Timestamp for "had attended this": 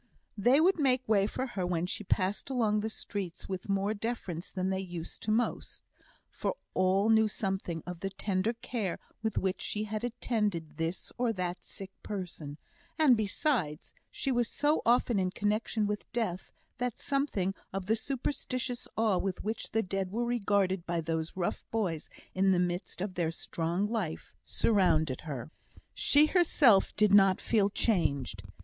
9.83-11.11